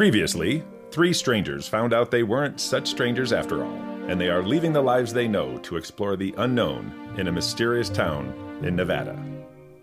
Previously, 0.00 0.64
three 0.90 1.12
strangers 1.12 1.68
found 1.68 1.92
out 1.92 2.10
they 2.10 2.22
weren't 2.22 2.58
such 2.58 2.88
strangers 2.88 3.34
after 3.34 3.62
all, 3.62 3.76
and 4.08 4.18
they 4.18 4.30
are 4.30 4.42
leaving 4.42 4.72
the 4.72 4.80
lives 4.80 5.12
they 5.12 5.28
know 5.28 5.58
to 5.58 5.76
explore 5.76 6.16
the 6.16 6.34
unknown 6.38 7.14
in 7.18 7.28
a 7.28 7.32
mysterious 7.32 7.90
town 7.90 8.32
in 8.62 8.74
Nevada. 8.74 9.22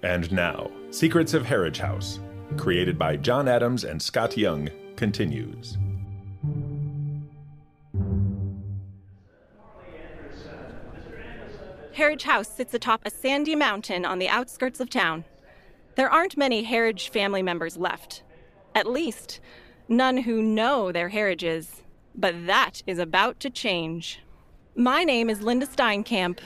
And 0.02 0.32
now, 0.32 0.72
Secrets 0.90 1.36
of 1.36 1.44
Harridge 1.44 1.78
House, 1.78 2.20
created 2.58 2.98
by 2.98 3.16
John 3.16 3.48
Adams 3.48 3.84
and 3.84 4.02
Scott 4.02 4.36
Young, 4.36 4.72
continues. 4.96 5.78
Harridge 11.94 12.24
House 12.24 12.48
sits 12.48 12.74
atop 12.74 13.02
a 13.06 13.12
sandy 13.12 13.56
mountain 13.56 14.04
on 14.04 14.18
the 14.18 14.30
outskirts 14.30 14.80
of 14.80 14.90
town. 14.90 15.26
There 15.94 16.10
aren't 16.10 16.38
many 16.38 16.66
Harridge 16.66 17.10
family 17.10 17.44
members 17.44 17.78
left. 17.78 18.24
At 18.74 18.88
least, 18.88 19.42
none 19.88 20.18
who 20.18 20.42
know 20.42 20.92
their 20.92 21.10
Harridges. 21.10 21.84
But 22.16 22.48
that 22.48 22.82
is 22.88 23.00
about 23.00 23.40
to 23.42 23.50
change. 23.50 24.22
My 24.76 25.04
name 25.04 25.30
is 25.30 25.42
Linda 25.42 25.66
Steinkamp, 25.66 26.40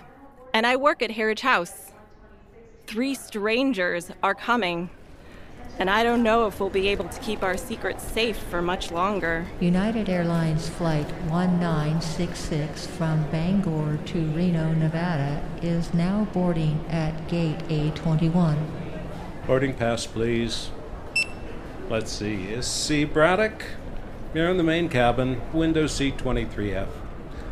and 0.53 0.65
I 0.65 0.75
work 0.75 1.01
at 1.01 1.11
Harridge 1.11 1.41
House. 1.41 1.91
Three 2.87 3.15
strangers 3.15 4.11
are 4.21 4.35
coming, 4.35 4.89
and 5.79 5.89
I 5.89 6.03
don't 6.03 6.23
know 6.23 6.47
if 6.47 6.59
we'll 6.59 6.69
be 6.69 6.89
able 6.89 7.07
to 7.07 7.19
keep 7.21 7.41
our 7.41 7.57
secrets 7.57 8.03
safe 8.03 8.37
for 8.37 8.61
much 8.61 8.91
longer. 8.91 9.47
United 9.59 10.09
Airlines 10.09 10.69
Flight 10.69 11.09
1966 11.29 12.87
from 12.87 13.23
Bangor 13.31 13.97
to 14.07 14.25
Reno, 14.31 14.73
Nevada 14.73 15.41
is 15.61 15.93
now 15.93 16.27
boarding 16.33 16.85
at 16.89 17.27
Gate 17.27 17.59
A21. 17.69 18.57
Boarding 19.47 19.73
pass, 19.73 20.05
please. 20.05 20.69
Let's 21.91 22.13
see. 22.13 22.53
Issy 22.53 23.03
Braddock? 23.03 23.65
You're 24.33 24.47
in 24.47 24.55
the 24.55 24.63
main 24.63 24.87
cabin, 24.87 25.41
window 25.51 25.87
seat 25.87 26.15
23F. 26.15 26.87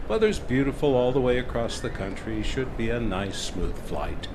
Weather's 0.07 0.39
beautiful 0.39 0.95
all 0.95 1.11
the 1.11 1.19
way 1.19 1.39
across 1.39 1.81
the 1.81 1.89
country. 1.89 2.41
Should 2.41 2.77
be 2.77 2.89
a 2.89 3.01
nice, 3.01 3.37
smooth 3.37 3.77
flight. 3.79 4.29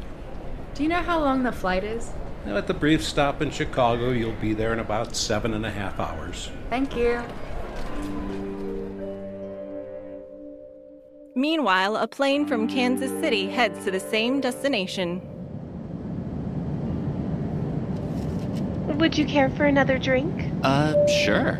Do 0.74 0.82
you 0.82 0.90
know 0.90 1.00
how 1.00 1.20
long 1.20 1.42
the 1.42 1.52
flight 1.52 1.84
is? 1.84 2.10
Now, 2.44 2.58
at 2.58 2.66
the 2.66 2.74
brief 2.74 3.02
stop 3.02 3.40
in 3.40 3.50
Chicago, 3.50 4.10
you'll 4.10 4.32
be 4.32 4.52
there 4.52 4.74
in 4.74 4.78
about 4.78 5.16
seven 5.16 5.54
and 5.54 5.64
a 5.64 5.70
half 5.70 5.98
hours. 5.98 6.50
Thank 6.68 6.94
you. 6.94 7.22
Meanwhile, 11.34 11.96
a 11.96 12.06
plane 12.06 12.46
from 12.46 12.68
Kansas 12.68 13.10
City 13.22 13.48
heads 13.48 13.82
to 13.86 13.90
the 13.90 14.00
same 14.00 14.42
destination. 14.42 15.33
Would 18.96 19.18
you 19.18 19.26
care 19.26 19.50
for 19.50 19.64
another 19.64 19.98
drink? 19.98 20.52
Uh, 20.62 20.94
sure. 21.24 21.58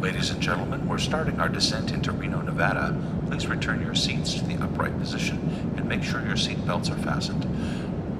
Ladies 0.00 0.28
and 0.28 0.40
gentlemen, 0.40 0.86
we're 0.86 0.98
starting 0.98 1.40
our 1.40 1.48
descent 1.48 1.92
into 1.92 2.12
Reno, 2.12 2.42
Nevada. 2.42 2.94
Please 3.26 3.46
return 3.46 3.80
your 3.80 3.94
seats 3.94 4.34
to 4.34 4.44
the 4.44 4.62
upright 4.62 4.96
position 4.98 5.38
and 5.78 5.88
make 5.88 6.02
sure 6.02 6.24
your 6.26 6.36
seat 6.36 6.64
belts 6.66 6.90
are 6.90 6.98
fastened. 6.98 7.42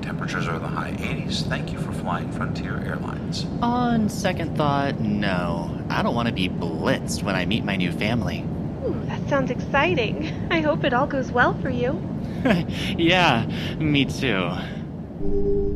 Temperatures 0.02 0.48
are 0.48 0.56
in 0.56 0.62
the 0.62 0.68
high 0.68 0.92
80s. 0.92 1.42
Thank 1.42 1.72
you 1.72 1.78
for 1.78 1.92
flying 1.92 2.32
Frontier 2.32 2.78
Airlines. 2.78 3.46
On 3.60 4.08
second 4.08 4.56
thought, 4.56 4.98
no. 5.00 5.78
I 5.90 6.02
don't 6.02 6.14
want 6.14 6.28
to 6.28 6.34
be 6.34 6.48
blitzed 6.48 7.22
when 7.22 7.34
I 7.34 7.44
meet 7.44 7.64
my 7.64 7.76
new 7.76 7.92
family. 7.92 8.46
Ooh, 8.86 8.98
that 9.04 9.28
sounds 9.28 9.50
exciting. 9.50 10.48
I 10.50 10.62
hope 10.62 10.84
it 10.84 10.94
all 10.94 11.06
goes 11.06 11.30
well 11.30 11.52
for 11.60 11.68
you. 11.68 12.02
yeah, 12.96 13.44
me 13.78 14.06
too. 14.06 15.73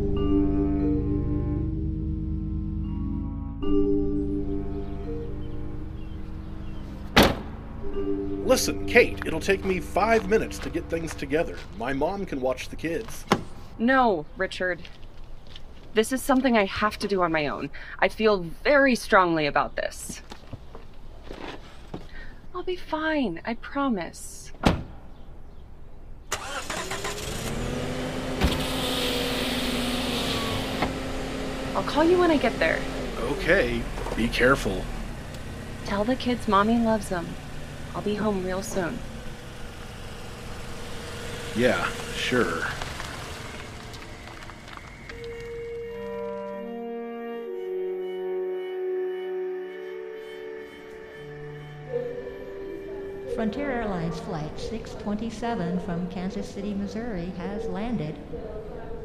Listen, 8.58 8.86
Cate, 8.86 9.20
it'll 9.24 9.38
take 9.38 9.64
me 9.64 9.78
five 9.78 10.28
minutes 10.28 10.58
to 10.58 10.68
get 10.68 10.82
things 10.90 11.14
together. 11.14 11.56
My 11.76 11.92
mom 11.92 12.26
can 12.26 12.40
watch 12.40 12.68
the 12.68 12.74
kids. 12.74 13.24
No, 13.78 14.26
Richard. 14.36 14.82
This 15.94 16.10
is 16.10 16.20
something 16.20 16.58
I 16.58 16.64
have 16.64 16.98
to 16.98 17.06
do 17.06 17.22
on 17.22 17.30
my 17.30 17.46
own. 17.46 17.70
I 18.00 18.08
feel 18.08 18.46
very 18.64 18.96
strongly 18.96 19.46
about 19.46 19.76
this. 19.76 20.22
I'll 22.52 22.64
be 22.64 22.74
fine, 22.74 23.40
I 23.44 23.54
promise. 23.54 24.50
I'll 31.76 31.84
call 31.84 32.02
you 32.02 32.18
when 32.18 32.32
I 32.32 32.36
get 32.38 32.58
there. 32.58 32.80
Okay, 33.20 33.80
be 34.16 34.26
careful. 34.26 34.82
Tell 35.84 36.02
the 36.02 36.16
kids 36.16 36.48
mommy 36.48 36.76
loves 36.76 37.08
them. 37.08 37.28
I'll 37.98 38.04
be 38.04 38.14
home 38.14 38.44
real 38.44 38.62
soon. 38.62 38.96
Yeah, 41.56 41.84
sure. 42.14 42.62
Frontier 53.34 53.68
Airlines 53.68 54.20
Flight 54.20 54.52
627 54.60 55.80
from 55.80 56.08
Kansas 56.08 56.48
City, 56.48 56.74
Missouri 56.74 57.32
has 57.36 57.64
landed. 57.64 58.14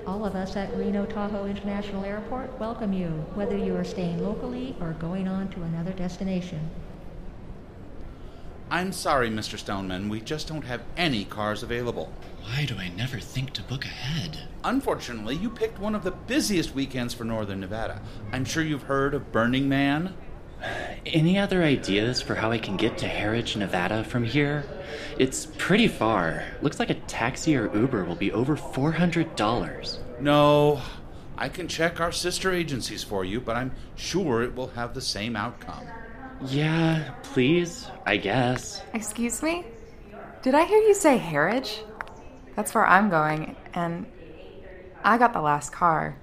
All 0.06 0.24
of 0.24 0.36
us 0.36 0.56
at 0.56 0.72
Reno 0.78 1.08
Tahoe 1.08 1.48
International 1.48 2.06
Airport 2.06 2.60
welcome 2.60 2.94
you, 2.94 3.08
whether 3.34 3.58
you 3.58 3.76
are 3.76 3.84
staying 3.84 4.24
locally 4.24 4.76
or 4.80 4.92
going 5.00 5.28
on 5.28 5.50
to 5.50 5.64
another 5.64 5.94
destination. 5.94 6.70
I'm 8.74 8.92
sorry, 8.92 9.30
Mr. 9.30 9.60
Stoneman. 9.60 10.10
We 10.10 10.20
just 10.20 10.48
don't 10.48 10.66
have 10.66 10.82
any 10.98 11.26
cars 11.26 11.62
available. 11.62 12.12
Why 12.42 12.66
do 12.66 12.76
I 12.76 12.90
never 12.90 13.20
think 13.20 13.52
to 13.52 13.62
book 13.62 13.86
ahead? 13.86 14.48
Unfortunately, 14.64 15.36
you 15.36 15.52
picked 15.52 15.78
one 15.78 15.94
of 15.94 16.04
the 16.04 16.10
busiest 16.10 16.74
weekends 16.74 17.14
for 17.14 17.24
Northern 17.24 17.60
Nevada. 17.60 18.02
I'm 18.32 18.44
sure 18.44 18.64
you've 18.64 18.82
heard 18.82 19.14
of 19.14 19.32
Burning 19.32 19.70
Man. 19.70 20.16
Any 21.06 21.38
other 21.38 21.62
ideas 21.62 22.20
for 22.20 22.34
how 22.34 22.52
I 22.52 22.58
can 22.58 22.76
get 22.76 22.98
to 22.98 23.08
Harridge, 23.08 23.56
Nevada 23.56 24.04
from 24.04 24.24
here? 24.24 24.64
It's 25.20 25.46
pretty 25.60 25.88
far. 25.88 26.44
Looks 26.64 26.80
like 26.80 26.90
a 26.90 26.96
taxi 26.96 27.56
or 27.56 27.72
Uber 27.78 28.06
will 28.06 28.16
be 28.16 28.32
over 28.32 28.58
$400. 28.58 30.00
No, 30.20 30.82
I 31.38 31.48
can 31.48 31.68
check 31.68 32.02
our 32.02 32.12
sister 32.12 32.52
agencies 32.52 33.04
for 33.04 33.24
you, 33.24 33.40
but 33.40 33.56
I'm 33.56 33.74
sure 33.96 34.42
it 34.42 34.56
will 34.56 34.70
have 34.70 34.96
the 34.96 35.02
same 35.02 35.36
outcome. 35.36 35.86
Yeah, 36.46 37.14
please, 37.24 37.90
I 38.06 38.18
guess. 38.18 38.82
Excuse 38.94 39.42
me? 39.42 39.66
Did 40.42 40.56
I 40.56 40.66
hear 40.66 40.80
you 40.80 40.94
say 40.94 41.18
Harridge? 41.18 41.80
That's 42.56 42.76
where 42.76 42.86
I'm 42.86 43.10
going, 43.10 43.56
and 43.74 44.06
I 45.04 45.18
got 45.18 45.34
the 45.34 45.42
last 45.42 45.72
car. 45.72 46.18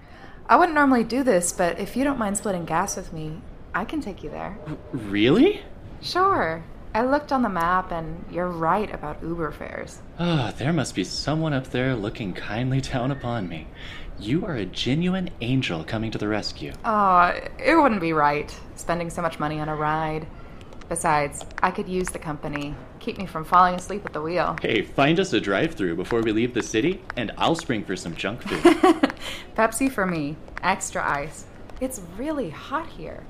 I 0.46 0.56
wouldn't 0.56 0.74
normally 0.74 1.04
do 1.04 1.22
this, 1.22 1.52
but 1.52 1.78
if 1.78 1.96
you 1.96 2.04
don't 2.04 2.18
mind 2.18 2.36
splitting 2.36 2.64
gas 2.64 2.96
with 2.96 3.12
me, 3.12 3.40
I 3.74 3.84
can 3.84 4.00
take 4.00 4.22
you 4.22 4.30
there. 4.30 4.58
Really? 4.92 5.62
Sure. 6.02 6.64
I 6.92 7.04
looked 7.04 7.32
on 7.32 7.42
the 7.42 7.48
map, 7.48 7.92
and 7.92 8.24
you're 8.30 8.48
right 8.48 8.92
about 8.92 9.22
Uber 9.22 9.52
fares. 9.52 10.00
Ah, 10.18 10.48
oh, 10.48 10.56
there 10.58 10.72
must 10.72 10.94
be 10.94 11.04
someone 11.04 11.52
up 11.52 11.68
there 11.68 11.94
looking 11.94 12.32
kindly 12.34 12.80
down 12.80 13.10
upon 13.10 13.48
me. 13.48 13.68
You 14.20 14.44
are 14.44 14.54
a 14.54 14.66
genuine 14.66 15.30
angel 15.40 15.82
coming 15.82 16.10
to 16.10 16.18
the 16.18 16.28
rescue. 16.28 16.74
Oh, 16.84 17.32
it 17.58 17.74
wouldn't 17.74 18.02
be 18.02 18.12
right, 18.12 18.54
spending 18.76 19.08
so 19.08 19.22
much 19.22 19.38
money 19.38 19.58
on 19.60 19.70
a 19.70 19.74
ride. 19.74 20.26
Besides, 20.90 21.42
I 21.62 21.70
could 21.70 21.88
use 21.88 22.10
the 22.10 22.18
company. 22.18 22.74
Keep 22.98 23.16
me 23.16 23.24
from 23.24 23.46
falling 23.46 23.76
asleep 23.76 24.04
at 24.04 24.12
the 24.12 24.20
wheel. 24.20 24.58
Hey, 24.60 24.82
find 24.82 25.18
us 25.18 25.32
a 25.32 25.40
drive 25.40 25.74
through 25.74 25.96
before 25.96 26.20
we 26.20 26.32
leave 26.32 26.52
the 26.52 26.62
city, 26.62 27.02
and 27.16 27.32
I'll 27.38 27.54
spring 27.54 27.82
for 27.82 27.96
some 27.96 28.14
junk 28.14 28.42
food. 28.42 28.62
Pepsi 29.56 29.90
for 29.90 30.04
me. 30.04 30.36
Extra 30.62 31.02
ice. 31.02 31.46
It's 31.80 32.02
really 32.18 32.50
hot 32.50 32.88
here. 32.88 33.24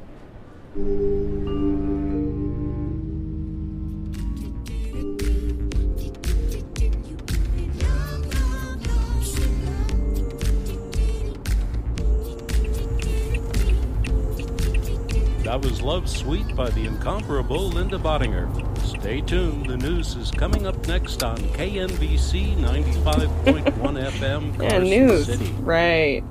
That 15.50 15.62
was 15.62 15.82
Love 15.82 16.08
Sweet 16.08 16.55
by 16.55 16.70
the 16.70 16.87
incomparable 16.87 17.70
Linda 17.70 17.99
Badinger. 17.99 18.79
Stay 18.87 19.20
tuned, 19.20 19.67
the 19.67 19.76
news 19.76 20.14
is 20.14 20.31
coming 20.31 20.64
up 20.64 20.87
next 20.87 21.25
on 21.25 21.38
KNBC 21.38 22.56
95.1 22.56 23.64
FM, 23.75 24.56
Carson 24.56 24.61
yeah, 24.61 24.79
news. 24.79 25.26
City. 25.26 25.50
Right. 25.58 26.23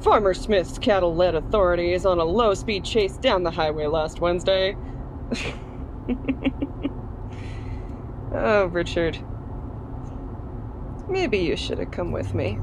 Farmer 0.00 0.32
Smith's 0.32 0.78
cattle 0.78 1.14
led 1.14 1.34
authorities 1.34 2.06
on 2.06 2.20
a 2.20 2.24
low 2.24 2.54
speed 2.54 2.86
chase 2.86 3.18
down 3.18 3.42
the 3.42 3.50
highway 3.50 3.84
last 3.84 4.20
Wednesday. 4.20 4.74
oh, 8.32 8.64
Richard. 8.72 9.18
Maybe 11.06 11.36
you 11.36 11.54
should 11.54 11.80
have 11.80 11.90
come 11.90 12.12
with 12.12 12.32
me. 12.32 12.58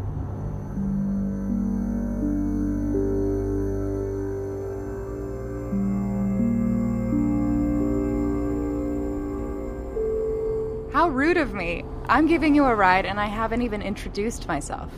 How 10.96 11.10
rude 11.10 11.36
of 11.36 11.54
me. 11.54 11.84
I'm 12.08 12.26
giving 12.26 12.56
you 12.56 12.64
a 12.64 12.74
ride 12.74 13.06
and 13.06 13.20
I 13.20 13.26
haven't 13.26 13.64
even 13.64 13.82
introduced 13.82 14.48
myself. 14.48 14.90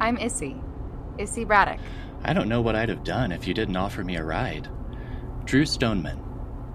I'm 0.00 0.16
Issy. 0.16 0.58
Issy 1.18 1.46
Braddock. 1.46 1.80
I 2.24 2.32
don't 2.32 2.48
know 2.48 2.62
what 2.62 2.74
I'd 2.74 2.88
have 2.88 3.04
done 3.04 3.30
if 3.30 3.46
you 3.46 3.52
didn't 3.52 3.76
offer 3.76 4.02
me 4.02 4.16
a 4.16 4.24
ride. 4.24 4.70
Drew 5.44 5.66
Stoneman. 5.66 6.16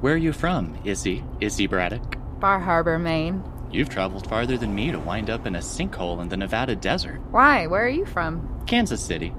Where 0.02 0.14
are 0.14 0.18
you 0.18 0.34
from, 0.34 0.78
Issy? 0.86 1.24
Issy 1.42 1.68
Braddock? 1.68 2.16
Bar 2.40 2.60
Harbor, 2.60 3.00
Maine. 3.00 3.44
You've 3.72 3.90
traveled 3.90 4.30
farther 4.30 4.56
than 4.56 4.76
me 4.76 4.92
to 4.92 5.00
wind 5.00 5.32
up 5.32 5.48
in 5.48 5.56
a 5.56 5.60
sinkhole 5.60 6.22
in 6.22 6.30
the 6.30 6.38
Nevada 6.38 6.76
desert. 6.76 7.22
Why? 7.32 7.66
Where 7.66 7.84
are 7.84 7.90
you 7.90 8.06
from? 8.06 8.64
Kansas 8.68 9.04
City. 9.04 9.30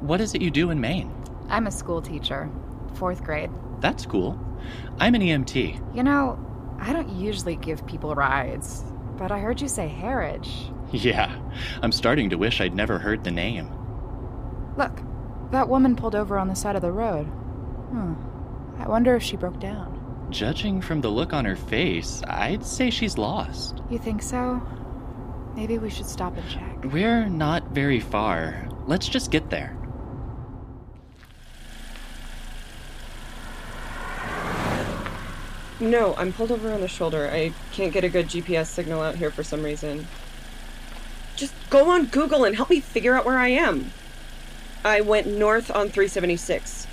What 0.00 0.20
is 0.20 0.34
it 0.34 0.42
you 0.42 0.50
do 0.50 0.70
in 0.70 0.80
Maine? 0.80 1.14
I'm 1.50 1.68
a 1.68 1.70
school 1.70 2.02
teacher. 2.02 2.50
Fourth 2.94 3.22
grade. 3.22 3.50
That's 3.78 4.04
cool. 4.04 4.36
I'm 4.98 5.14
an 5.14 5.22
EMT. 5.22 5.94
You 5.94 6.02
know, 6.02 6.43
I 6.80 6.92
don't 6.92 7.08
usually 7.10 7.56
give 7.56 7.86
people 7.86 8.14
rides, 8.14 8.84
but 9.16 9.30
I 9.32 9.38
heard 9.38 9.60
you 9.60 9.68
say 9.68 9.88
Harridge. 9.88 10.70
Yeah, 10.92 11.36
I'm 11.82 11.90
starting 11.90 12.30
to 12.30 12.38
wish 12.38 12.60
I'd 12.60 12.74
never 12.76 13.00
heard 13.00 13.24
the 13.24 13.30
name. 13.32 13.68
Look, 14.76 15.00
that 15.50 15.68
woman 15.68 15.96
pulled 15.96 16.14
over 16.14 16.38
on 16.38 16.46
the 16.46 16.54
side 16.54 16.76
of 16.76 16.82
the 16.82 16.92
road. 16.92 17.24
Hmm. 17.24 18.14
I 18.78 18.86
wonder 18.86 19.16
if 19.16 19.22
she 19.22 19.36
broke 19.36 19.58
down. 19.58 20.26
Judging 20.30 20.80
from 20.80 21.00
the 21.00 21.08
look 21.08 21.32
on 21.32 21.44
her 21.46 21.56
face, 21.56 22.22
I'd 22.28 22.64
say 22.64 22.90
she's 22.90 23.18
lost. 23.18 23.82
You 23.90 23.98
think 23.98 24.22
so? 24.22 24.62
Maybe 25.56 25.78
we 25.78 25.90
should 25.90 26.06
stop 26.06 26.36
and 26.36 26.48
check. 26.48 26.84
We're 26.92 27.26
not 27.28 27.68
very 27.70 27.98
far. 28.00 28.68
Let's 28.86 29.08
just 29.08 29.30
get 29.30 29.50
there. 29.50 29.76
No, 35.80 36.14
I'm 36.16 36.32
pulled 36.32 36.52
over 36.52 36.72
on 36.72 36.80
the 36.80 36.88
shoulder. 36.88 37.28
I 37.30 37.52
can't 37.72 37.92
get 37.92 38.04
a 38.04 38.08
good 38.08 38.28
GPS 38.28 38.66
signal 38.66 39.02
out 39.02 39.16
here 39.16 39.30
for 39.30 39.42
some 39.42 39.62
reason. 39.62 40.06
Just 41.36 41.52
go 41.68 41.90
on 41.90 42.06
Google 42.06 42.44
and 42.44 42.54
help 42.54 42.70
me 42.70 42.80
figure 42.80 43.14
out 43.14 43.24
where 43.24 43.38
I 43.38 43.48
am. 43.48 43.92
I 44.84 45.00
went 45.00 45.26
north 45.26 45.70
on 45.70 45.88
376. 45.88 46.86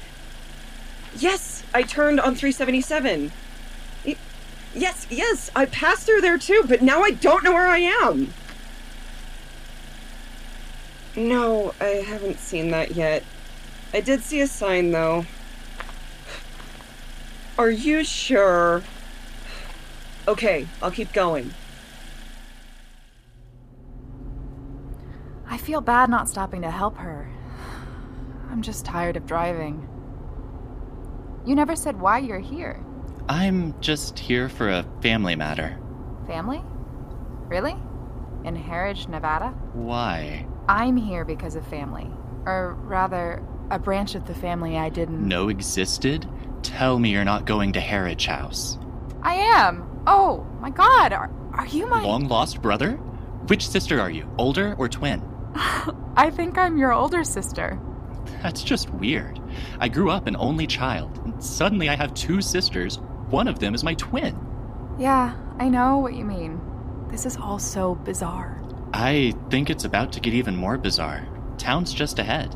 Yes, 1.17 1.63
I 1.73 1.83
turned 1.83 2.19
on 2.19 2.35
377. 2.35 3.31
Yes, 4.73 5.05
yes, 5.09 5.51
I 5.55 5.65
passed 5.65 6.05
through 6.05 6.21
there 6.21 6.37
too, 6.37 6.63
but 6.67 6.81
now 6.81 7.01
I 7.01 7.11
don't 7.11 7.43
know 7.43 7.51
where 7.51 7.67
I 7.67 7.79
am. 7.79 8.33
No, 11.15 11.73
I 11.81 12.01
haven't 12.07 12.39
seen 12.39 12.71
that 12.71 12.95
yet. 12.95 13.23
I 13.93 13.99
did 13.99 14.23
see 14.23 14.39
a 14.39 14.47
sign 14.47 14.91
though. 14.91 15.25
Are 17.61 17.69
you 17.69 18.03
sure? 18.03 18.81
Okay, 20.27 20.67
I'll 20.81 20.89
keep 20.89 21.13
going. 21.13 21.53
I 25.47 25.59
feel 25.59 25.79
bad 25.79 26.09
not 26.09 26.27
stopping 26.27 26.63
to 26.63 26.71
help 26.71 26.97
her. 26.97 27.29
I'm 28.49 28.63
just 28.63 28.83
tired 28.83 29.15
of 29.15 29.27
driving. 29.27 29.87
You 31.45 31.53
never 31.53 31.75
said 31.75 32.01
why 32.01 32.17
you're 32.17 32.39
here. 32.39 32.83
I'm 33.29 33.79
just 33.79 34.17
here 34.17 34.49
for 34.49 34.67
a 34.67 34.83
family 35.03 35.35
matter. 35.35 35.77
Family? 36.25 36.63
Really? 37.47 37.75
In 38.43 38.55
Harridge, 38.55 39.07
Nevada? 39.07 39.49
Why? 39.73 40.47
I'm 40.67 40.97
here 40.97 41.25
because 41.25 41.55
of 41.55 41.67
family. 41.67 42.09
Or 42.47 42.73
rather, 42.81 43.43
a 43.69 43.77
branch 43.77 44.15
of 44.15 44.25
the 44.25 44.33
family 44.33 44.79
I 44.79 44.89
didn't. 44.89 45.27
know 45.27 45.49
existed? 45.49 46.27
Tell 46.63 46.99
me 46.99 47.09
you're 47.09 47.25
not 47.25 47.45
going 47.45 47.73
to 47.73 47.79
Harridge 47.79 48.25
House. 48.25 48.77
I 49.21 49.35
am! 49.35 50.03
Oh, 50.07 50.45
my 50.59 50.69
god! 50.69 51.13
Are, 51.13 51.31
are 51.53 51.67
you 51.67 51.87
my. 51.87 52.03
Long 52.03 52.27
lost 52.27 52.61
brother? 52.61 52.93
Which 53.47 53.67
sister 53.67 53.99
are 53.99 54.09
you, 54.09 54.29
older 54.37 54.75
or 54.77 54.87
twin? 54.87 55.21
I 56.15 56.29
think 56.31 56.57
I'm 56.57 56.77
your 56.77 56.93
older 56.93 57.23
sister. 57.23 57.79
That's 58.41 58.63
just 58.63 58.89
weird. 58.91 59.39
I 59.79 59.87
grew 59.89 60.09
up 60.09 60.27
an 60.27 60.35
only 60.37 60.67
child, 60.67 61.19
and 61.25 61.43
suddenly 61.43 61.89
I 61.89 61.95
have 61.95 62.13
two 62.13 62.41
sisters. 62.41 62.99
One 63.29 63.47
of 63.47 63.59
them 63.59 63.73
is 63.73 63.83
my 63.83 63.93
twin. 63.95 64.37
Yeah, 64.99 65.35
I 65.59 65.69
know 65.69 65.97
what 65.97 66.13
you 66.15 66.25
mean. 66.25 66.59
This 67.09 67.25
is 67.25 67.37
all 67.37 67.59
so 67.59 67.95
bizarre. 67.95 68.61
I 68.93 69.33
think 69.49 69.69
it's 69.69 69.85
about 69.85 70.11
to 70.13 70.19
get 70.19 70.33
even 70.33 70.55
more 70.55 70.77
bizarre. 70.77 71.27
Town's 71.57 71.93
just 71.93 72.19
ahead. 72.19 72.55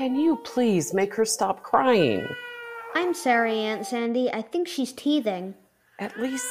Can 0.00 0.16
you 0.16 0.36
please 0.36 0.94
make 0.94 1.14
her 1.16 1.26
stop 1.26 1.62
crying? 1.62 2.26
I'm 2.94 3.12
sorry, 3.12 3.58
Aunt 3.58 3.84
Sandy. 3.84 4.32
I 4.32 4.40
think 4.40 4.66
she's 4.66 4.94
teething. 4.94 5.54
At 5.98 6.18
least. 6.18 6.46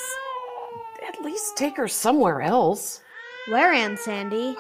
At 1.07 1.19
least 1.23 1.57
take 1.57 1.75
her 1.77 1.87
somewhere 1.87 2.41
else. 2.43 3.01
Where, 3.47 3.73
Aunt 3.73 3.97
Sandy? 3.97 4.55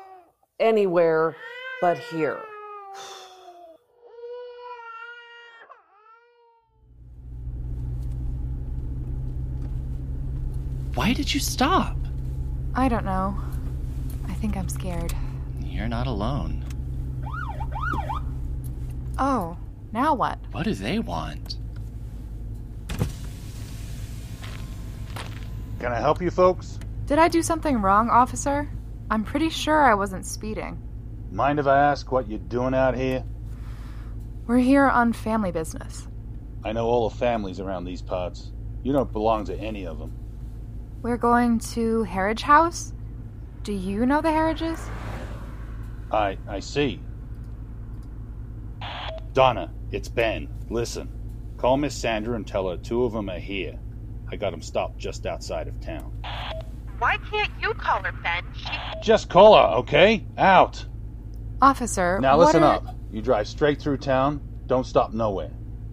Anywhere 0.60 1.34
but 1.80 1.96
here. 1.96 2.38
Why 10.94 11.14
did 11.14 11.32
you 11.32 11.40
stop? 11.40 11.96
I 12.74 12.90
don't 12.90 13.06
know. 13.06 13.34
I 14.28 14.34
think 14.34 14.58
I'm 14.58 14.68
scared. 14.68 15.14
You're 15.62 15.88
not 15.88 16.06
alone. 16.06 16.65
Oh, 19.18 19.56
now 19.92 20.14
what? 20.14 20.38
What 20.52 20.64
do 20.64 20.74
they 20.74 20.98
want? 20.98 21.56
Can 25.78 25.92
I 25.92 25.98
help 26.00 26.20
you 26.20 26.30
folks? 26.30 26.78
Did 27.06 27.18
I 27.18 27.28
do 27.28 27.42
something 27.42 27.80
wrong, 27.80 28.10
officer? 28.10 28.68
I'm 29.10 29.24
pretty 29.24 29.50
sure 29.50 29.82
I 29.82 29.94
wasn't 29.94 30.26
speeding. 30.26 30.82
Mind 31.30 31.58
if 31.58 31.66
I 31.66 31.78
ask 31.78 32.10
what 32.10 32.28
you're 32.28 32.38
doing 32.38 32.74
out 32.74 32.96
here? 32.96 33.24
We're 34.46 34.58
here 34.58 34.86
on 34.86 35.12
family 35.12 35.52
business. 35.52 36.08
I 36.64 36.72
know 36.72 36.86
all 36.86 37.08
the 37.08 37.16
families 37.16 37.60
around 37.60 37.84
these 37.84 38.02
parts. 38.02 38.52
You 38.82 38.92
don't 38.92 39.12
belong 39.12 39.44
to 39.46 39.56
any 39.56 39.86
of 39.86 39.98
them. 39.98 40.12
We're 41.02 41.16
going 41.16 41.58
to 41.60 42.04
Harridge 42.04 42.42
House? 42.42 42.92
Do 43.62 43.72
you 43.72 44.06
know 44.06 44.20
the 44.20 44.28
Harridges? 44.30 44.80
I 46.10 46.38
I 46.48 46.60
see. 46.60 47.00
Donna, 49.36 49.70
it's 49.92 50.08
Ben. 50.08 50.48
Listen. 50.70 51.10
Call 51.58 51.76
Miss 51.76 51.94
Sandra 51.94 52.36
and 52.36 52.46
tell 52.46 52.70
her 52.70 52.78
two 52.78 53.04
of 53.04 53.12
them 53.12 53.28
are 53.28 53.38
here. 53.38 53.78
I 54.32 54.36
got 54.36 54.50
them 54.50 54.62
stopped 54.62 54.96
just 54.96 55.26
outside 55.26 55.68
of 55.68 55.78
town. 55.78 56.10
Why 56.98 57.18
can't 57.30 57.52
you 57.60 57.74
call 57.74 58.02
her, 58.02 58.12
Ben? 58.12 58.44
She... 58.54 58.66
Just 59.02 59.28
call 59.28 59.54
her, 59.54 59.76
okay? 59.80 60.24
Out. 60.38 60.82
Officer, 61.60 62.18
Now 62.18 62.38
what 62.38 62.46
listen 62.46 62.62
are- 62.62 62.76
up. 62.76 62.96
You 63.12 63.20
drive 63.20 63.46
straight 63.46 63.78
through 63.78 63.98
town. 63.98 64.40
Don't 64.68 64.86
stop 64.86 65.12
nowhere. 65.12 65.50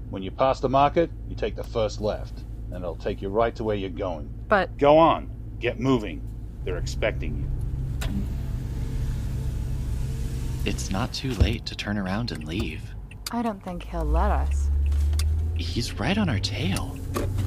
When 0.10 0.24
you 0.24 0.32
pass 0.32 0.62
the 0.62 0.70
market, 0.70 1.12
you 1.28 1.36
take 1.36 1.58
the 1.58 1.66
first 1.66 2.00
left, 2.00 2.46
and 2.72 2.76
it'll 2.82 2.96
take 2.96 3.22
you 3.22 3.28
right 3.28 3.54
to 3.58 3.66
where 3.66 3.76
you're 3.76 3.90
going. 3.90 4.30
But 4.48 4.78
Go 4.78 4.98
on. 4.98 5.30
Get 5.60 5.82
moving. 5.82 6.22
They're 6.64 6.78
expecting 6.78 7.50
you. 8.04 8.10
It's 10.64 10.90
not 10.90 11.12
too 11.12 11.32
late 11.32 11.66
to 11.66 11.76
turn 11.76 11.98
around 11.98 12.32
and 12.32 12.46
leave. 12.46 12.93
I 13.34 13.42
don't 13.42 13.64
think 13.64 13.82
he'll 13.82 14.06
let 14.06 14.30
us. 14.30 14.70
He's 15.56 16.00
right 16.00 16.16
on 16.20 16.30
our 16.30 16.38
tail. 16.38 16.96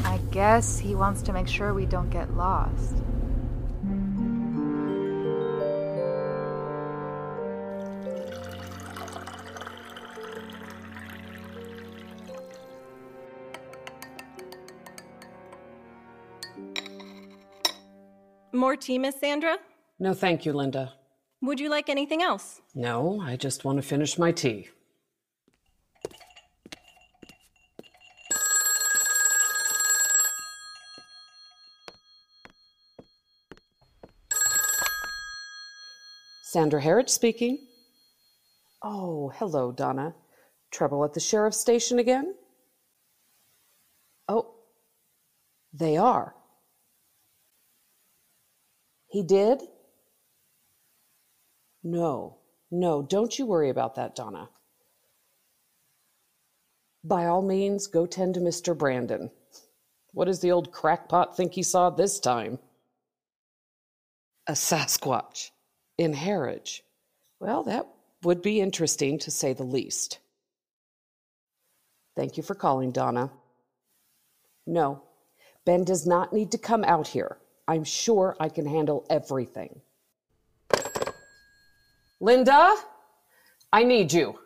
I 0.04 0.18
guess 0.32 0.80
he 0.80 0.96
wants 0.96 1.22
to 1.22 1.32
make 1.32 1.46
sure 1.46 1.74
we 1.74 1.86
don't 1.86 2.10
get 2.10 2.34
lost. 2.34 2.96
More 18.52 18.74
tea, 18.74 18.98
Miss 18.98 19.20
Sandra? 19.20 19.58
No, 20.00 20.14
thank 20.14 20.44
you, 20.44 20.52
Linda. 20.52 20.94
Would 21.42 21.60
you 21.60 21.68
like 21.70 21.88
anything 21.88 22.22
else? 22.22 22.60
No, 22.74 23.20
I 23.20 23.36
just 23.36 23.64
want 23.64 23.76
to 23.76 23.82
finish 23.82 24.18
my 24.18 24.32
tea. 24.32 24.68
Sandra 36.56 36.80
Harridge 36.80 37.10
speaking. 37.10 37.58
Oh, 38.82 39.30
hello, 39.34 39.72
Donna. 39.72 40.14
Trouble 40.70 41.04
at 41.04 41.12
the 41.12 41.20
sheriff's 41.20 41.60
station 41.60 41.98
again? 41.98 42.34
Oh, 44.26 44.54
they 45.74 45.98
are. 45.98 46.34
He 49.06 49.22
did? 49.22 49.64
No, 51.84 52.38
no, 52.70 53.02
don't 53.02 53.38
you 53.38 53.44
worry 53.44 53.68
about 53.68 53.96
that, 53.96 54.16
Donna. 54.16 54.48
By 57.04 57.26
all 57.26 57.42
means, 57.42 57.86
go 57.86 58.06
tend 58.06 58.32
to 58.32 58.40
Mr. 58.40 58.74
Brandon. 58.74 59.30
What 60.14 60.24
does 60.24 60.40
the 60.40 60.52
old 60.52 60.72
crackpot 60.72 61.36
think 61.36 61.52
he 61.52 61.62
saw 61.62 61.90
this 61.90 62.18
time? 62.18 62.58
A 64.46 64.52
Sasquatch 64.52 65.50
in 65.98 66.12
Harridge. 66.14 66.82
Well, 67.40 67.62
that 67.64 67.86
would 68.22 68.42
be 68.42 68.60
interesting 68.60 69.18
to 69.20 69.30
say 69.30 69.52
the 69.52 69.64
least. 69.64 70.18
Thank 72.16 72.36
you 72.36 72.42
for 72.42 72.54
calling, 72.54 72.92
Donna. 72.92 73.30
No, 74.66 75.02
Ben 75.64 75.84
does 75.84 76.06
not 76.06 76.32
need 76.32 76.52
to 76.52 76.58
come 76.58 76.84
out 76.84 77.06
here. 77.06 77.36
I'm 77.68 77.84
sure 77.84 78.36
I 78.40 78.48
can 78.48 78.66
handle 78.66 79.04
everything. 79.10 79.80
Linda, 82.20 82.74
I 83.72 83.84
need 83.84 84.12
you. 84.12 84.38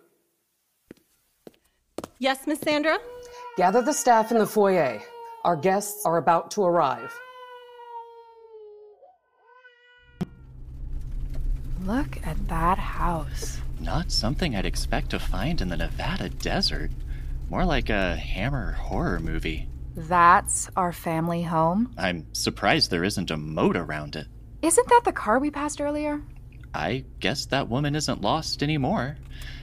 Yes, 2.18 2.46
Miss 2.46 2.58
Sandra? 2.60 2.98
Gather 3.56 3.82
the 3.82 3.92
staff 3.92 4.32
in 4.32 4.38
the 4.38 4.46
foyer. 4.46 5.00
Our 5.44 5.56
guests 5.56 6.04
are 6.04 6.16
about 6.16 6.50
to 6.52 6.64
arrive. 6.64 7.14
Look 11.84 12.18
at 12.26 12.48
that 12.48 12.78
house. 12.78 13.60
Not 13.80 14.10
something 14.12 14.54
I'd 14.54 14.66
expect 14.66 15.10
to 15.10 15.18
find 15.18 15.60
in 15.60 15.68
the 15.68 15.76
Nevada 15.76 16.28
desert. 16.28 16.90
More 17.48 17.64
like 17.64 17.88
a 17.88 18.16
Hammer 18.16 18.72
horror 18.72 19.18
movie. 19.18 19.68
That's 19.96 20.70
our 20.76 20.92
family 20.92 21.42
home? 21.42 21.92
I'm 21.98 22.26
surprised 22.32 22.90
there 22.90 23.04
isn't 23.04 23.30
a 23.30 23.36
moat 23.36 23.76
around 23.76 24.14
it. 24.16 24.26
Isn't 24.62 24.88
that 24.88 25.02
the 25.04 25.12
car 25.12 25.38
we 25.38 25.50
passed 25.50 25.80
earlier? 25.80 26.22
I 26.74 27.04
guess 27.18 27.46
that 27.46 27.68
woman 27.68 27.96
isn't 27.96 28.20
lost 28.20 28.62
anymore. 28.62 29.16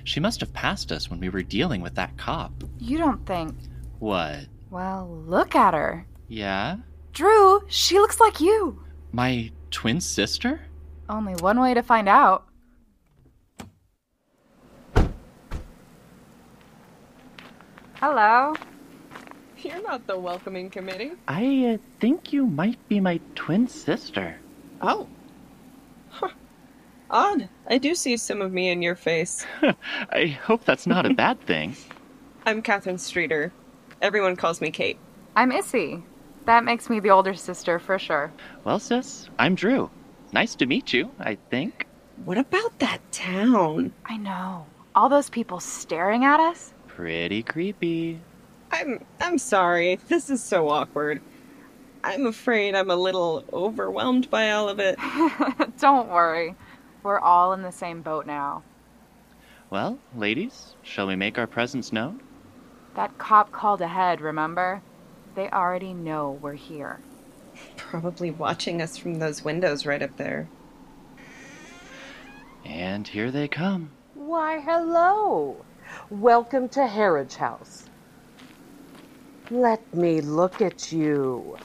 She 0.03 0.19
must 0.19 0.41
have 0.41 0.51
passed 0.53 0.91
us 0.91 1.09
when 1.09 1.19
we 1.19 1.29
were 1.29 1.43
dealing 1.43 1.81
with 1.81 1.95
that 1.95 2.17
cop. 2.17 2.51
You 2.79 2.97
don't 2.97 3.25
think. 3.25 3.55
What? 4.00 4.47
Well, 4.69 5.07
look 5.25 5.55
at 5.55 5.74
her. 5.74 6.05
Yeah? 6.27 6.77
Drew, 7.13 7.62
she 7.67 8.00
looks 8.00 8.19
like 8.19 8.41
you. 8.41 8.83
My 9.13 9.51
twin 9.71 10.01
sister? 10.01 10.62
Only 11.09 11.33
one 11.35 11.59
way 11.59 11.73
to 11.73 11.81
find 11.81 12.09
out. 12.09 12.45
Hello. 17.95 18.53
You're 19.57 19.81
not 19.81 20.05
the 20.05 20.19
welcoming 20.19 20.69
committee. 20.69 21.13
I 21.27 21.73
uh, 21.73 21.77
think 21.99 22.31
you 22.31 22.45
might 22.45 22.77
be 22.87 22.99
my 22.99 23.19
twin 23.35 23.67
sister. 23.67 24.35
Oh. 24.81 25.07
Huh. 26.09 26.29
Odd. 27.09 27.49
I 27.67 27.77
do 27.77 27.95
see 27.95 28.17
some 28.17 28.41
of 28.41 28.53
me 28.53 28.69
in 28.69 28.81
your 28.81 28.95
face. 28.95 29.45
I 30.11 30.27
hope 30.27 30.63
that's 30.63 30.85
not 30.85 31.05
a 31.05 31.13
bad 31.13 31.41
thing. 31.41 31.75
I'm 32.45 32.61
Catherine 32.61 32.97
Streeter. 32.97 33.51
Everyone 34.01 34.35
calls 34.35 34.61
me 34.61 34.69
Cate. 34.69 34.99
I'm 35.35 35.51
Issy. 35.51 36.03
That 36.45 36.63
makes 36.63 36.89
me 36.89 36.99
the 36.99 37.09
older 37.09 37.33
sister 37.33 37.79
for 37.79 37.97
sure. 37.97 38.31
Well, 38.63 38.79
sis, 38.79 39.29
I'm 39.39 39.55
Drew. 39.55 39.89
Nice 40.31 40.55
to 40.55 40.65
meet 40.65 40.93
you, 40.93 41.12
I 41.19 41.38
think. 41.50 41.88
What 42.25 42.38
about 42.38 42.79
that 42.79 43.00
town? 43.12 43.93
I 44.05 44.17
know. 44.17 44.65
All 44.96 45.10
those 45.10 45.29
people 45.29 45.60
staring 45.60 46.25
at 46.25 46.39
us? 46.39 46.74
Pretty 46.88 47.43
creepy. 47.43 48.19
I'm 48.72 49.05
I'm 49.22 49.38
sorry. 49.38 50.00
This 50.07 50.29
is 50.29 50.43
so 50.43 50.69
awkward. 50.69 51.22
I'm 52.03 52.25
afraid 52.25 52.75
I'm 52.75 52.89
a 52.89 52.96
little 52.96 53.43
overwhelmed 53.53 54.29
by 54.29 54.51
all 54.51 54.69
of 54.69 54.79
it. 54.79 54.98
Don't 55.79 56.10
worry. 56.10 56.55
We're 57.03 57.19
all 57.19 57.53
in 57.53 57.62
the 57.62 57.72
same 57.72 58.01
boat 58.01 58.25
now. 58.25 58.63
Well, 59.69 60.00
ladies, 60.15 60.75
shall 60.84 61.07
we 61.07 61.15
make 61.15 61.38
our 61.38 61.48
presence 61.48 61.91
known? 61.91 62.22
That 62.96 63.17
cop 63.17 63.51
called 63.51 63.81
ahead, 63.81 64.22
remember? 64.22 64.81
They 65.36 65.50
already 65.50 65.93
know 65.93 66.39
we're 66.41 66.53
here. 66.53 67.00
Probably 67.75 68.31
watching 68.31 68.81
us 68.81 68.97
from 68.97 69.15
those 69.15 69.43
windows 69.43 69.85
right 69.85 70.01
up 70.01 70.17
there. 70.17 70.47
And 72.65 73.07
here 73.07 73.31
they 73.31 73.47
come. 73.47 73.91
Why, 74.13 74.59
hello. 74.59 75.63
Welcome 76.09 76.67
to 76.69 76.81
Harridge 76.81 77.35
House. 77.35 77.85
Let 79.49 79.93
me 79.93 80.19
look 80.19 80.61
at 80.61 80.91
you. 80.91 81.57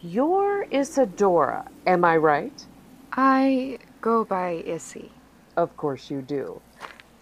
You're 0.00 0.66
Isadora, 0.72 1.70
am 1.86 2.04
I 2.04 2.16
right? 2.16 2.66
I 3.12 3.78
go 4.00 4.24
by 4.24 4.62
Issy. 4.66 5.10
Of 5.56 5.76
course 5.76 6.10
you 6.10 6.20
do. 6.20 6.60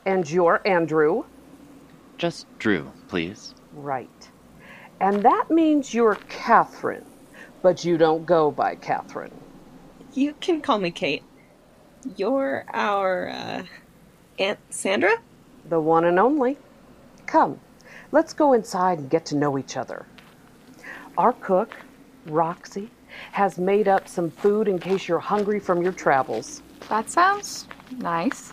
And 0.06 0.28
you're 0.28 0.60
Andrew? 0.64 1.24
Just 2.16 2.46
Drew, 2.58 2.90
please. 3.08 3.54
Right. 3.74 4.30
And 5.00 5.22
that 5.22 5.50
means 5.50 5.92
you're 5.92 6.18
Catherine, 6.28 7.04
but 7.62 7.84
you 7.84 7.96
don't 7.96 8.26
go 8.26 8.50
by 8.50 8.74
Catherine. 8.74 9.32
You 10.12 10.34
can 10.40 10.60
call 10.60 10.78
me 10.78 10.90
Cate. 10.90 11.22
You're 12.16 12.64
our, 12.72 13.28
uh, 13.28 13.62
Aunt 14.38 14.58
Sandra? 14.70 15.16
The 15.68 15.80
one 15.80 16.04
and 16.04 16.18
only. 16.18 16.58
Come, 17.26 17.60
let's 18.10 18.32
go 18.32 18.52
inside 18.52 18.98
and 18.98 19.10
get 19.10 19.24
to 19.26 19.36
know 19.36 19.56
each 19.56 19.76
other. 19.76 20.04
Our 21.16 21.32
cook, 21.32 21.76
Roxy, 22.26 22.90
has 23.32 23.58
made 23.58 23.88
up 23.88 24.08
some 24.08 24.30
food 24.30 24.68
in 24.68 24.78
case 24.78 25.06
you're 25.06 25.18
hungry 25.18 25.60
from 25.60 25.82
your 25.82 25.92
travels. 25.92 26.62
That 26.88 27.08
sounds 27.10 27.66
nice. 27.98 28.52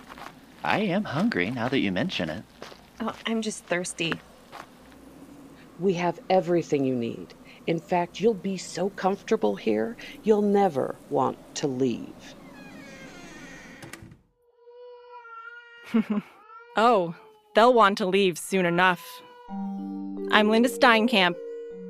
I 0.63 0.79
am 0.79 1.03
hungry 1.03 1.49
now 1.49 1.69
that 1.69 1.79
you 1.79 1.91
mention 1.91 2.29
it. 2.29 2.43
Oh, 2.99 3.15
I'm 3.25 3.41
just 3.41 3.63
thirsty. 3.65 4.13
We 5.79 5.93
have 5.93 6.19
everything 6.29 6.83
you 6.83 6.95
need. 6.95 7.33
In 7.69 7.79
fact, 7.79 8.19
you'll 8.19 8.33
be 8.33 8.57
so 8.57 8.89
comfortable 8.89 9.55
here, 9.55 9.95
you'll 10.23 10.41
never 10.41 10.95
want 11.11 11.37
to 11.53 11.67
leave. 11.67 12.33
oh, 16.77 17.13
they'll 17.53 17.75
want 17.75 17.99
to 17.99 18.07
leave 18.07 18.39
soon 18.39 18.65
enough. 18.65 19.05
I'm 20.31 20.49
Linda 20.49 20.67
Steinkamp. 20.67 21.35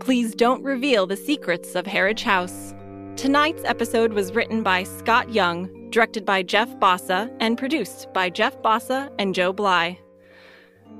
Please 0.01 0.36
don't 0.36 0.62
reveal 0.65 1.07
the 1.07 1.15
secrets 1.15 1.75
of 1.75 1.86
Harridge 1.86 2.24
House. 2.24 2.74
Tonight's 3.15 3.63
episode 3.63 4.12
was 4.12 4.33
written 4.33 4.63
by 4.63 4.83
Scott 4.83 5.33
Young, 5.33 5.89
directed 5.91 6.25
by 6.25 6.43
Jeff 6.43 6.67
Basa, 6.79 7.33
and 7.39 7.57
produced 7.57 8.12
by 8.13 8.29
Jeff 8.29 8.62
Basa 8.62 9.09
and 9.17 9.33
Joe 9.33 9.53
Bly. 9.53 9.98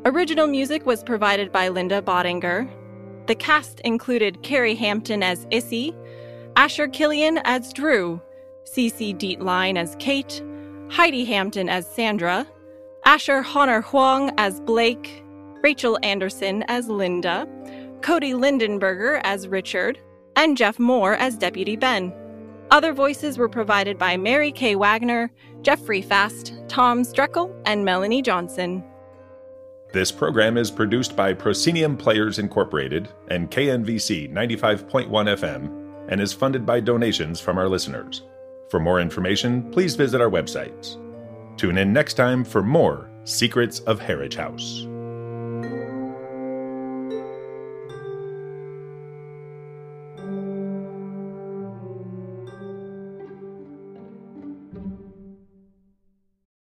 Original 0.06 0.48
music 0.48 0.86
was 0.86 1.04
provided 1.04 1.52
by 1.52 1.68
Linda 1.68 2.02
Badinger. 2.02 2.74
The 3.30 3.36
cast 3.36 3.80
included 3.82 4.42
Cary 4.42 4.74
Hampton 4.74 5.22
as 5.22 5.46
Issy, 5.52 5.94
Asher 6.56 6.88
Killian 6.88 7.40
as 7.44 7.72
Drew, 7.72 8.20
Cece 8.64 9.16
Dietlein 9.16 9.78
as 9.78 9.96
Cate, 10.00 10.44
Heidi 10.90 11.26
Hampton 11.26 11.70
as 11.70 11.86
Sandra, 11.86 12.48
Asher 13.06 13.46
Honor 13.54 13.82
Hwang 13.82 14.32
as 14.40 14.60
Blake, 14.62 15.24
Rachel 15.62 16.00
Anderson 16.02 16.64
as 16.70 16.90
Linda, 16.90 17.48
Cody 18.02 18.34
Lindenberger 18.34 19.22
as 19.24 19.48
Richard, 19.48 20.00
and 20.36 20.58
Jeff 20.58 20.80
Moore 20.80 21.14
as 21.14 21.38
Deputy 21.38 21.76
Ben. 21.76 22.12
Other 22.72 22.94
voices 22.94 23.38
were 23.38 23.48
provided 23.48 24.00
by 24.00 24.18
Mary 24.18 24.52
Kay 24.52 24.74
Wagner, 24.74 25.30
Jeffrey 25.62 26.02
Fast, 26.02 26.56
Tom 26.68 27.04
Strekal, 27.04 27.56
and 27.68 27.86
Melanie 27.86 28.24
Johnson. 28.24 28.84
This 29.92 30.12
program 30.12 30.56
is 30.56 30.70
produced 30.70 31.16
by 31.16 31.34
Proscenium 31.34 31.98
Players 31.98 32.38
Incorporated 32.38 33.10
and 33.30 33.50
KNVC 33.50 34.32
95.1 34.32 35.10
FM 35.10 36.12
and 36.12 36.22
is 36.22 36.32
funded 36.32 36.64
by 36.64 36.80
donations 36.80 37.40
from 37.40 37.58
our 37.58 37.68
listeners. 37.68 38.22
For 38.70 38.80
more 38.80 39.00
information, 39.00 39.72
please 39.72 39.96
visit 39.96 40.22
our 40.22 40.30
websites. 40.30 40.98
Tune 41.58 41.80
in 41.80 41.92
next 41.92 42.14
time 42.14 42.44
for 42.44 42.62
more 42.62 43.10
Secrets 43.24 43.80
of 43.82 44.00
Harridge 44.00 44.36
House. 44.36 44.86